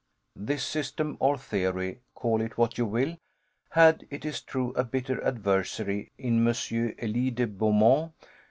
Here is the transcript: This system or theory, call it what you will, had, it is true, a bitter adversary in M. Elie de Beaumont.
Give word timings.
This 0.39 0.63
system 0.65 1.15
or 1.19 1.37
theory, 1.37 1.99
call 2.15 2.41
it 2.41 2.57
what 2.57 2.75
you 2.75 2.87
will, 2.87 3.17
had, 3.69 4.07
it 4.09 4.25
is 4.25 4.41
true, 4.41 4.71
a 4.71 4.83
bitter 4.83 5.23
adversary 5.23 6.11
in 6.17 6.39
M. 6.47 6.55
Elie 6.97 7.29
de 7.29 7.45
Beaumont. 7.45 8.11